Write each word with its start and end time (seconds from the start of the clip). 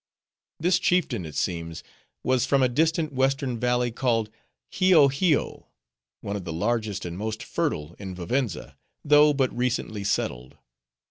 This 0.59 0.79
chieftain, 0.79 1.27
it 1.27 1.35
seems, 1.35 1.83
was 2.23 2.47
from 2.47 2.63
a 2.63 2.67
distant 2.67 3.13
western 3.13 3.59
valley, 3.59 3.91
called 3.91 4.31
Hio 4.73 5.09
Hio, 5.09 5.67
one 6.21 6.35
of 6.35 6.43
the 6.43 6.51
largest 6.51 7.05
and 7.05 7.15
most 7.15 7.43
fertile 7.43 7.95
in 7.99 8.15
Vivenza, 8.15 8.77
though 9.05 9.31
but 9.31 9.55
recently 9.55 10.03
settled. 10.03 10.57